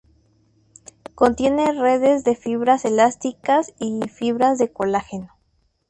[1.13, 5.29] Contiene redes de fibras elásticas y fibras de colágeno.